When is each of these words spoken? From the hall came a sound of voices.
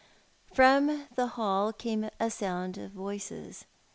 From 0.51 1.05
the 1.13 1.27
hall 1.37 1.71
came 1.71 2.09
a 2.19 2.31
sound 2.31 2.79
of 2.79 2.89
voices. 2.89 3.65